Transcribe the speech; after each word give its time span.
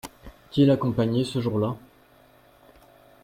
Qui 0.49 0.65
l’accompagnait 0.65 1.23
ce 1.23 1.39
jour-là? 1.41 1.75